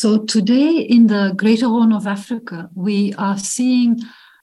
[0.00, 4.00] So today in the Greater Horn of Africa, we are seeing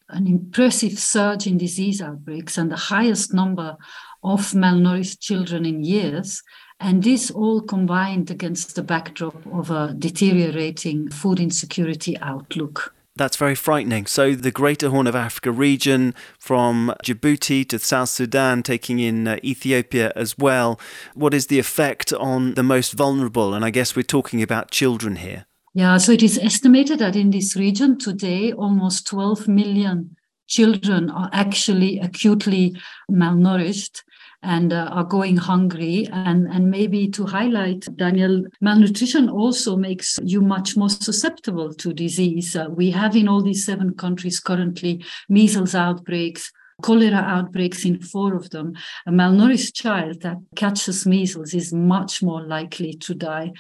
[0.08, 3.76] an impressive surge in disease outbreaks and the highest number
[4.24, 6.44] of malnourished children in years.
[6.80, 12.94] And this all combined against the backdrop of a deteriorating food insecurity outlook.
[13.16, 14.06] That's very frightening.
[14.06, 19.40] So, the Greater Horn of Africa region, from Djibouti to South Sudan, taking in uh,
[19.44, 20.80] Ethiopia as well.
[21.16, 23.56] What is the effect on the most vulnerable?
[23.56, 25.47] And I guess we're talking about children here.
[25.78, 31.30] Yeah, so it is estimated that in this region today, almost 12 million children are
[31.32, 32.76] actually acutely
[33.12, 34.02] malnourished
[34.42, 36.10] and uh, are going hungry.
[36.12, 42.56] And, and maybe to highlight, Daniel, malnutrition also makes you much more susceptible to disease.
[42.56, 48.36] Uh, we have in all these seven countries currently measles outbreaks, cholera outbreaks in four
[48.36, 48.74] of them.
[49.06, 53.52] A malnourished child that catches measles is much more likely to die.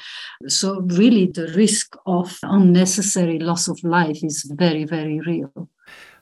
[0.48, 5.70] So, really, the risk of unnecessary loss of life is very, very real.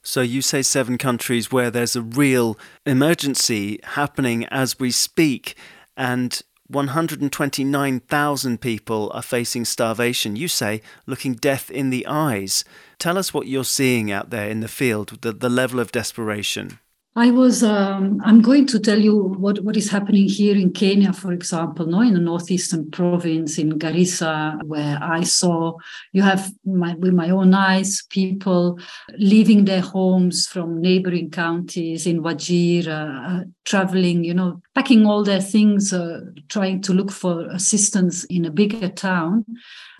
[0.08, 5.56] So you say seven countries where there's a real emergency happening as we speak,
[5.98, 10.36] and 129,000 people are facing starvation.
[10.36, 12.64] You say looking death in the eyes.
[13.00, 16.80] Tell us what you're seeing out there in the field, the, the level of desperation.
[17.18, 21.14] I was, um, I'm going to tell you what, what is happening here in Kenya,
[21.14, 25.78] for example, no, in the northeastern province in Garissa, where I saw
[26.12, 28.78] you have my, with my own eyes people
[29.18, 35.42] leaving their homes from neighboring counties in Wajir, uh, traveling, you know, packing all their
[35.42, 39.46] things, uh, trying to look for assistance in a bigger town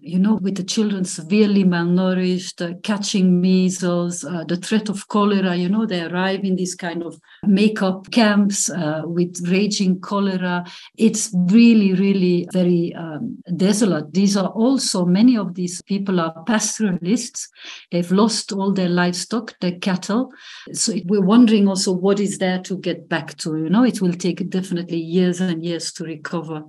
[0.06, 5.56] you know, with the children severely malnourished, uh, catching measles, uh, the threat of cholera,
[5.56, 10.64] you know, they arrive in these kind of makeup camps uh, with raging cholera.
[10.98, 14.14] It's really, really very um, desolate.
[14.14, 17.50] These are also, many of these people are pastoralists.
[17.92, 20.32] They've lost all their livestock, their cattle.
[20.74, 23.58] So we're wondering also what is there to get back to.
[23.58, 26.64] You know, it will take definitely years and years to recover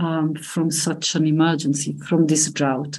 [0.00, 2.98] um, from such an emergency, from this drought.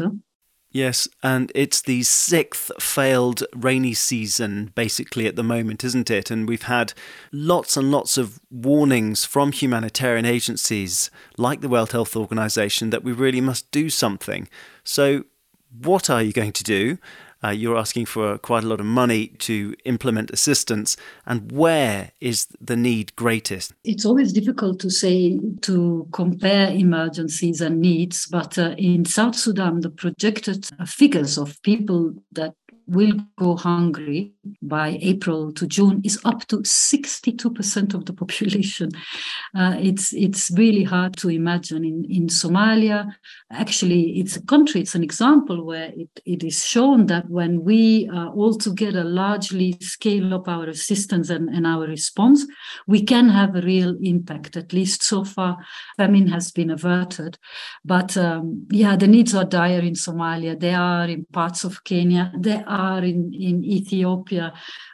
[0.71, 6.29] Yes, and it's the sixth failed rainy season basically at the moment, isn't it?
[6.29, 6.93] And we've had
[7.31, 13.11] lots and lots of warnings from humanitarian agencies like the World Health Organization that we
[13.11, 14.47] really must do something.
[14.83, 15.25] So,
[15.71, 16.97] what are you going to do?
[17.43, 20.97] Uh, you're asking for quite a lot of money to implement assistance.
[21.25, 23.73] And where is the need greatest?
[23.83, 29.81] It's always difficult to say to compare emergencies and needs, but uh, in South Sudan,
[29.81, 32.53] the projected figures of people that
[32.89, 38.89] will go hungry by April to June is up to 62% of the population.
[39.57, 41.83] Uh, it's it's really hard to imagine.
[41.83, 43.11] In, in Somalia,
[43.51, 48.07] actually, it's a country, it's an example where it, it is shown that when we
[48.13, 52.45] uh, all together largely scale up our assistance and, and our response,
[52.85, 54.55] we can have a real impact.
[54.55, 55.57] At least so far,
[55.97, 57.37] famine has been averted.
[57.83, 60.59] But um, yeah, the needs are dire in Somalia.
[60.59, 62.31] They are in parts of Kenya.
[62.37, 64.38] They are in, in Ethiopia,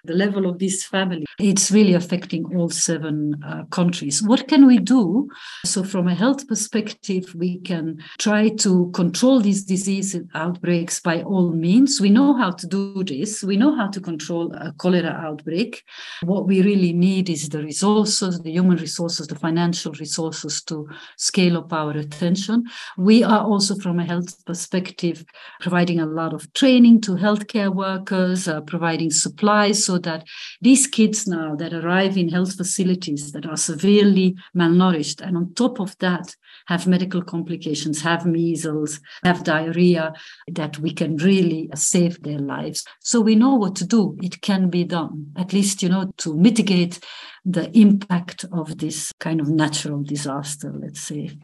[0.05, 4.21] the level of this family, it's really affecting all seven uh, countries.
[4.21, 5.27] What can we do?
[5.65, 11.51] So, from a health perspective, we can try to control these disease outbreaks by all
[11.51, 11.99] means.
[11.99, 15.83] We know how to do this, we know how to control a cholera outbreak.
[16.23, 21.57] What we really need is the resources, the human resources, the financial resources to scale
[21.57, 22.63] up our attention.
[22.97, 25.25] We are also, from a health perspective,
[25.59, 30.21] providing a lot of training to healthcare workers, uh, providing supplies so that
[30.61, 34.27] these kids now that arrive in health facilities that are severely
[34.59, 36.27] malnourished and on top of that
[36.67, 40.13] have medical complications, have measles, have diarrhea,
[40.47, 42.83] that we can really save their lives.
[43.01, 44.17] So we know what to do.
[44.21, 46.99] It can be done, at least, you know, to mitigate
[47.45, 51.37] the impact of this kind of natural disaster, let's say.